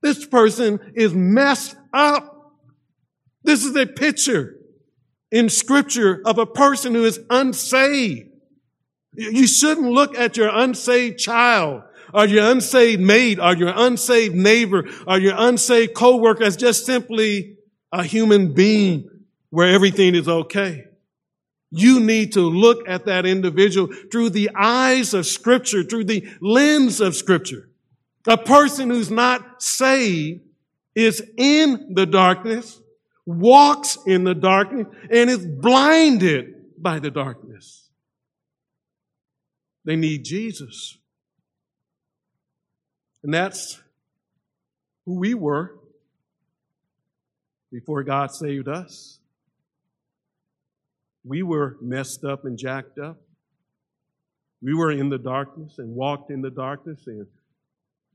[0.00, 2.31] This person is messed up.
[3.52, 4.56] This is a picture
[5.30, 8.30] in scripture of a person who is unsaved.
[9.12, 11.82] You shouldn't look at your unsaved child
[12.14, 17.58] or your unsaved mate or your unsaved neighbor or your unsaved coworker as just simply
[17.92, 19.10] a human being
[19.50, 20.86] where everything is okay.
[21.70, 27.02] You need to look at that individual through the eyes of scripture, through the lens
[27.02, 27.68] of scripture.
[28.26, 30.40] A person who's not saved
[30.94, 32.78] is in the darkness,
[33.26, 37.88] walks in the darkness, and is blinded by the darkness.
[39.84, 40.98] They need Jesus.
[43.22, 43.80] And that's
[45.06, 45.78] who we were
[47.70, 49.18] before God saved us.
[51.24, 53.20] We were messed up and jacked up.
[54.60, 57.26] We were in the darkness and walked in the darkness and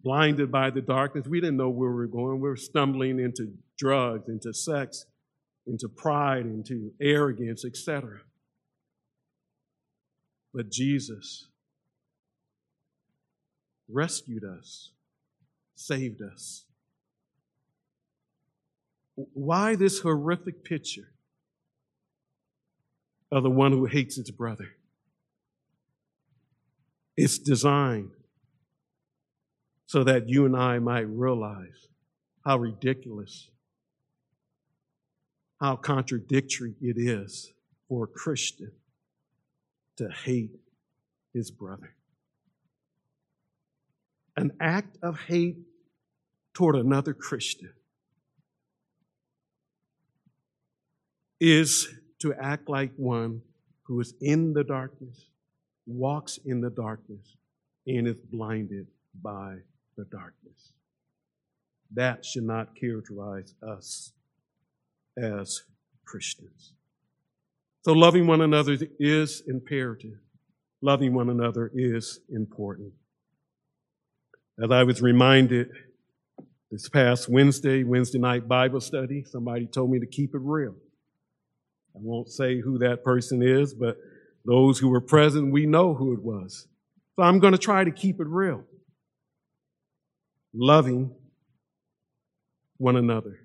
[0.07, 1.27] blinded by the darkness.
[1.27, 2.39] We didn't know where we were going.
[2.39, 5.05] We were stumbling into drugs, into sex,
[5.65, 8.21] into pride, into arrogance, etc.
[10.53, 11.47] But Jesus
[13.89, 14.91] rescued us,
[15.75, 16.63] saved us.
[19.15, 21.09] Why this horrific picture
[23.29, 24.69] of the one who hates his brother?
[27.17, 28.11] It's designed
[29.87, 31.87] so that you and I might realize
[32.45, 33.49] how ridiculous,
[35.59, 37.51] how contradictory it is
[37.87, 38.71] for a Christian
[39.95, 40.51] to hate
[41.33, 41.95] his brother.
[44.35, 45.57] An act of hate
[46.53, 47.73] toward another Christian
[51.39, 51.87] is
[52.19, 53.41] to act like one
[53.83, 55.27] who is in the darkness,
[55.85, 57.37] walks in the darkness,
[57.87, 58.87] and is blinded
[59.21, 59.55] by
[59.97, 60.73] the darkness.
[61.93, 64.13] That should not characterize us
[65.17, 65.63] as
[66.05, 66.73] Christians.
[67.83, 70.19] So, loving one another is imperative.
[70.81, 72.93] Loving one another is important.
[74.63, 75.69] As I was reminded
[76.71, 80.75] this past Wednesday, Wednesday night Bible study, somebody told me to keep it real.
[81.95, 83.97] I won't say who that person is, but
[84.45, 86.67] those who were present, we know who it was.
[87.15, 88.63] So I'm going to try to keep it real.
[90.53, 91.13] Loving
[92.77, 93.39] one another.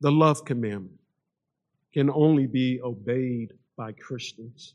[0.00, 0.98] The love commandment
[1.92, 4.74] can only be obeyed by Christians.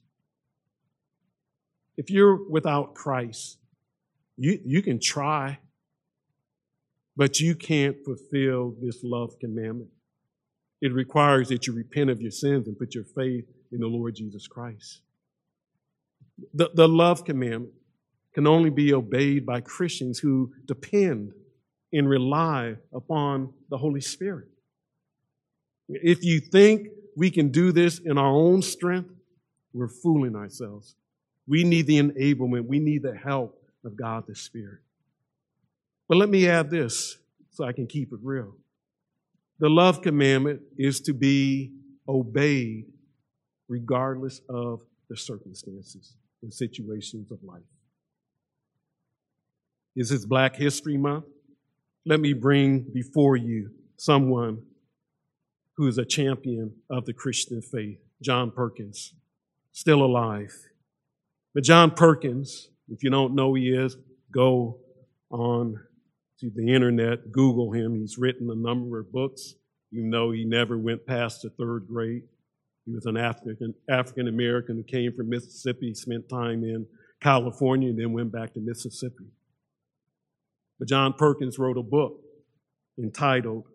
[1.97, 3.57] If you're without Christ,
[4.37, 5.59] you, you can try,
[7.15, 9.89] but you can't fulfill this love commandment.
[10.79, 14.15] It requires that you repent of your sins and put your faith in the Lord
[14.15, 15.01] Jesus Christ.
[16.53, 17.73] The, the love commandment
[18.37, 21.31] can only be obeyed by Christians who depend
[21.91, 24.47] and rely upon the Holy Spirit.
[25.89, 29.09] If you think we can do this in our own strength,
[29.73, 30.93] we're fooling ourselves.
[31.47, 34.81] We need the enablement, we need the help of God the Spirit.
[36.07, 37.17] But let me add this
[37.49, 38.53] so I can keep it real.
[39.57, 41.71] The love commandment is to be
[42.07, 42.85] obeyed
[43.67, 46.13] regardless of the circumstances
[46.43, 47.63] and situations of life.
[49.97, 51.25] Is this Black History Month?
[52.05, 54.61] Let me bring before you someone
[55.75, 59.15] who is a champion of the Christian faith, John Perkins,
[59.71, 60.53] still alive.
[61.55, 63.97] But John Perkins, if you don't know who he is,
[64.31, 64.77] go
[65.31, 65.79] on
[66.41, 67.95] to the internet, Google him.
[67.95, 69.55] He's written a number of books,
[69.91, 72.21] even though he never went past the third grade.
[72.85, 76.85] He was an African African American who came from Mississippi, spent time in
[77.19, 79.25] California, and then went back to Mississippi.
[80.79, 82.21] But John Perkins wrote a book
[82.97, 83.65] entitled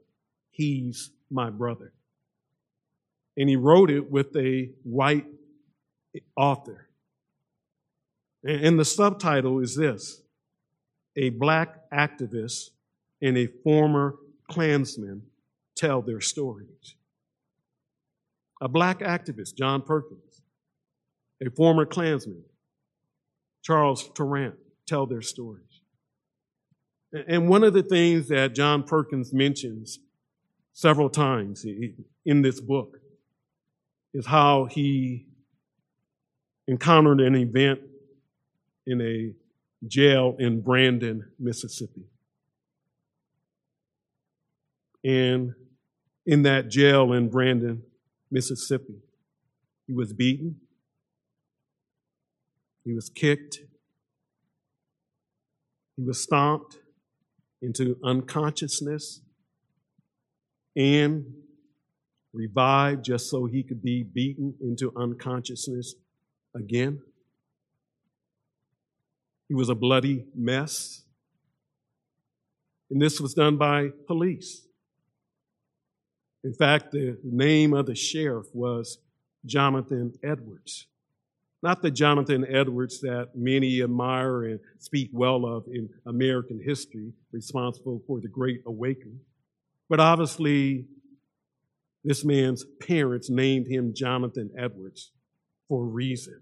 [0.51, 1.93] He's My Brother.
[3.37, 5.27] And he wrote it with a white
[6.37, 6.89] author.
[8.45, 10.21] And the subtitle is this
[11.17, 12.71] a black activist
[13.21, 14.17] and a former
[14.49, 15.23] Klansman
[15.77, 16.97] tell their stories.
[18.61, 20.43] A black activist, John Perkins,
[21.45, 22.45] a former Klansman,
[23.63, 24.55] Charles Tarrant,
[24.87, 25.81] tell their stories.
[27.13, 29.99] And one of the things that John Perkins mentions
[30.73, 31.67] several times
[32.25, 32.99] in this book
[34.15, 35.27] is how he
[36.67, 37.81] encountered an event
[38.87, 39.35] in a
[39.87, 42.07] jail in Brandon, Mississippi.
[45.05, 45.55] And
[46.25, 47.83] in that jail in Brandon,
[48.31, 49.03] Mississippi,
[49.87, 50.61] He was beaten.
[52.85, 53.59] He was kicked.
[55.97, 56.79] He was stomped
[57.63, 59.21] into unconsciousness
[60.77, 61.25] and
[62.33, 65.95] revived just so he could be beaten into unconsciousness
[66.55, 67.01] again.
[69.49, 71.03] He was a bloody mess.
[72.91, 74.67] And this was done by police.
[76.45, 78.99] In fact, the name of the sheriff was
[79.47, 80.87] Jonathan Edwards.
[81.63, 88.03] Not the Jonathan Edwards that many admire and speak well of in American history, responsible
[88.07, 89.21] for the Great Awakening.
[89.89, 90.87] But obviously,
[92.03, 95.13] this man's parents named him Jonathan Edwards
[95.69, 96.41] for a reason,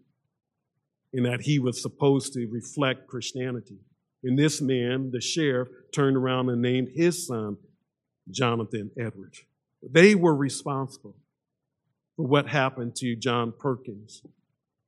[1.13, 3.81] in that he was supposed to reflect Christianity.
[4.25, 7.59] And this man, the sheriff, turned around and named his son
[8.31, 9.43] Jonathan Edwards.
[9.83, 11.17] They were responsible
[12.17, 14.23] for what happened to John Perkins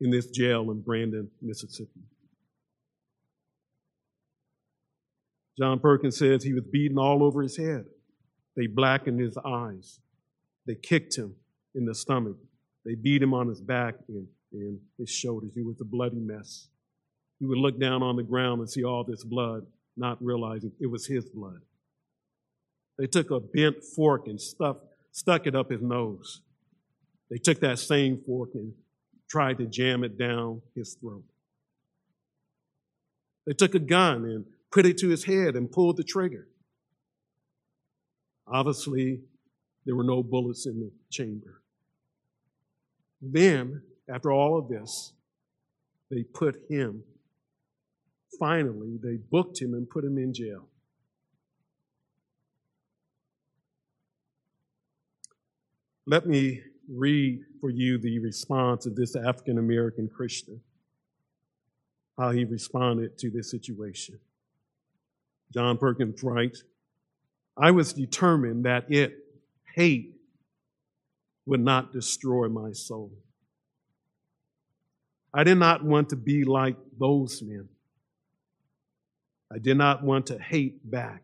[0.03, 2.00] in this jail in Brandon, Mississippi.
[5.57, 7.84] John Perkins says he was beaten all over his head.
[8.57, 10.00] They blackened his eyes.
[10.66, 11.36] They kicked him
[11.76, 12.36] in the stomach.
[12.84, 15.53] They beat him on his back and, and his shoulders.
[15.55, 16.66] He was a bloody mess.
[17.38, 19.64] He would look down on the ground and see all this blood,
[19.96, 21.61] not realizing it was his blood.
[22.98, 26.40] They took a bent fork and stuck it up his nose.
[27.30, 28.72] They took that same fork and
[29.33, 31.24] tried to jam it down his throat.
[33.47, 36.49] They took a gun and put it to his head and pulled the trigger.
[38.47, 39.22] Obviously,
[39.87, 41.62] there were no bullets in the chamber.
[43.22, 45.14] Then, after all of this,
[46.11, 47.03] they put him,
[48.39, 50.68] finally, they booked him and put him in jail.
[56.05, 60.61] Let me read for you the response of this African American Christian,
[62.19, 64.19] how he responded to this situation.
[65.55, 66.65] John Perkins writes,
[67.57, 69.17] I was determined that it,
[69.77, 70.17] hate,
[71.47, 73.13] would not destroy my soul.
[75.33, 77.69] I did not want to be like those men.
[79.55, 81.23] I did not want to hate back.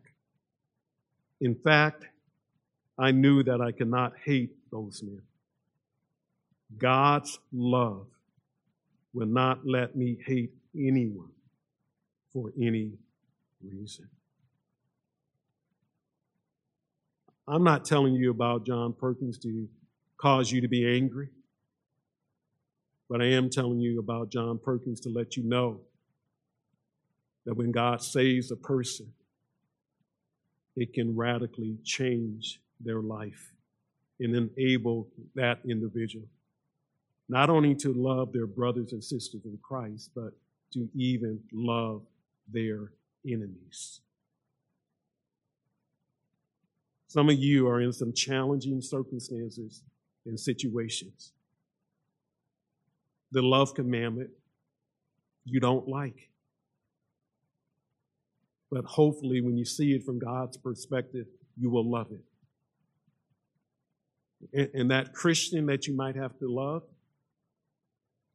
[1.41, 2.05] In fact,
[2.97, 5.21] I knew that I could not hate those men.
[6.77, 8.07] God's love
[9.13, 11.31] will not let me hate anyone
[12.31, 12.93] for any
[13.61, 14.07] reason.
[17.47, 19.67] I'm not telling you about John Perkins to
[20.17, 21.29] cause you to be angry,
[23.09, 25.81] but I am telling you about John Perkins to let you know
[27.45, 29.11] that when God saves a person,
[30.75, 33.51] it can radically change their life
[34.19, 36.27] and enable that individual
[37.29, 40.33] not only to love their brothers and sisters in Christ, but
[40.73, 42.01] to even love
[42.51, 42.91] their
[43.25, 44.01] enemies.
[47.07, 49.83] Some of you are in some challenging circumstances
[50.25, 51.31] and situations.
[53.31, 54.31] The love commandment
[55.45, 56.29] you don't like.
[58.71, 61.25] But hopefully, when you see it from God's perspective,
[61.57, 62.21] you will love it.
[64.53, 66.83] And, and that Christian that you might have to love,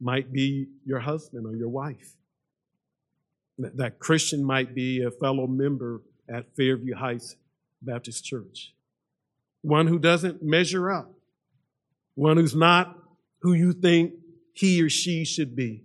[0.04, 2.14] might be your husband or your wife.
[3.58, 7.36] That Christian might be a fellow member at Fairview Heights
[7.80, 8.74] Baptist Church.
[9.62, 11.10] One who doesn't measure up.
[12.16, 12.98] One who's not
[13.40, 14.12] who you think
[14.52, 15.84] he or she should be.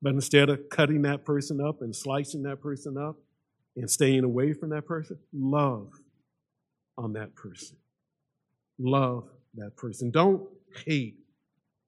[0.00, 3.16] But instead of cutting that person up and slicing that person up
[3.76, 5.90] and staying away from that person, love
[6.96, 7.76] on that person.
[8.78, 9.24] Love
[9.56, 10.12] that person.
[10.12, 10.48] Don't
[10.86, 11.16] hate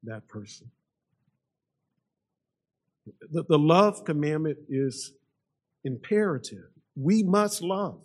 [0.04, 0.70] that person.
[3.32, 5.12] The, the love commandment is
[5.84, 6.68] imperative.
[6.96, 8.00] We must love.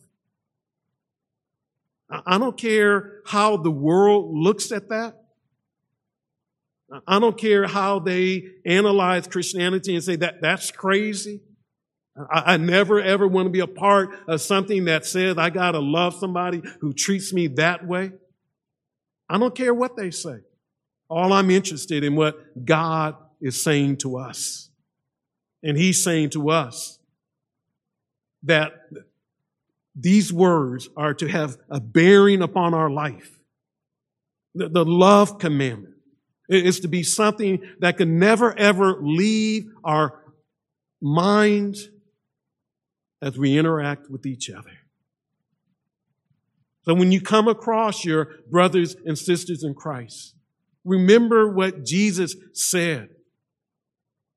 [2.10, 5.16] I don't care how the world looks at that.
[7.08, 11.42] I don't care how they analyze Christianity and say that that's crazy.
[12.16, 15.72] I, I never ever want to be a part of something that says I got
[15.72, 18.12] to love somebody who treats me that way.
[19.28, 20.38] I don't care what they say.
[21.10, 24.70] All I'm interested in what God is saying to us.
[25.64, 27.00] And He's saying to us
[28.44, 28.74] that
[29.96, 33.40] these words are to have a bearing upon our life.
[34.54, 35.96] The, the love commandment
[36.50, 40.22] is to be something that can never ever leave our
[41.02, 41.90] minds
[43.22, 44.72] as we interact with each other.
[46.84, 50.35] So when you come across your brothers and sisters in Christ,
[50.86, 53.10] Remember what Jesus said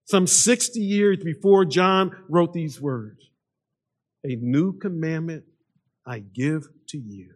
[0.06, 3.28] some 60 years before John wrote these words.
[4.24, 5.44] A new commandment
[6.06, 7.34] I give to you.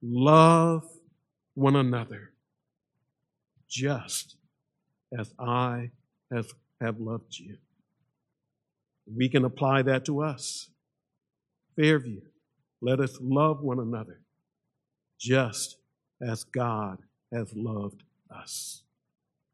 [0.00, 0.84] Love
[1.54, 2.32] one another
[3.68, 4.36] just
[5.18, 5.90] as I
[6.32, 6.46] have,
[6.80, 7.56] have loved you.
[9.12, 10.70] We can apply that to us.
[11.74, 12.20] Fairview,
[12.80, 14.20] let us love one another
[15.18, 15.76] just
[16.22, 16.98] as God
[17.36, 18.82] has loved us.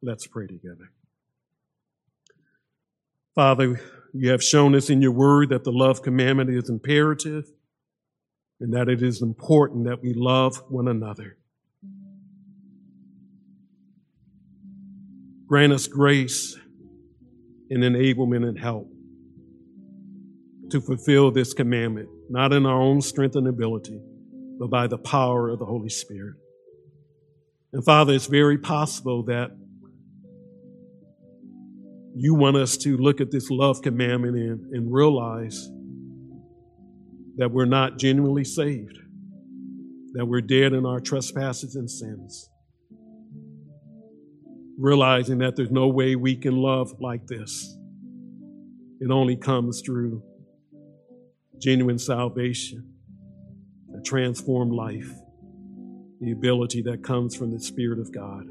[0.02, 0.90] Let's pray together.
[3.34, 3.80] Father,
[4.12, 7.50] you have shown us in your word that the love commandment is imperative
[8.60, 11.36] and that it is important that we love one another.
[15.48, 16.56] Grant us grace
[17.68, 18.88] and enablement and help
[20.70, 24.00] to fulfill this commandment, not in our own strength and ability,
[24.58, 26.36] but by the power of the Holy Spirit.
[27.72, 29.50] And Father, it's very possible that
[32.14, 35.70] you want us to look at this love commandment and, and realize
[37.36, 38.98] that we're not genuinely saved,
[40.12, 42.50] that we're dead in our trespasses and sins.
[44.78, 47.76] Realizing that there's no way we can love like this.
[49.00, 50.22] It only comes through
[51.58, 52.92] genuine salvation,
[53.96, 55.10] a transformed life,
[56.22, 58.44] the ability that comes from the Spirit of God.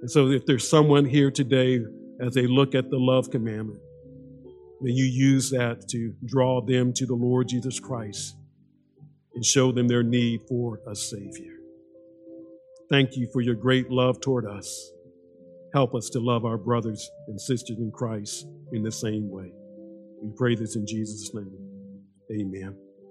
[0.00, 1.80] And so, if there's someone here today
[2.20, 3.80] as they look at the love commandment.
[4.80, 8.36] May you use that to draw them to the Lord Jesus Christ
[9.34, 11.54] and show them their need for a Savior.
[12.90, 14.92] Thank you for your great love toward us.
[15.74, 19.50] Help us to love our brothers and sisters in Christ in the same way.
[20.22, 21.58] We pray this in Jesus' name.
[22.32, 22.85] Amen.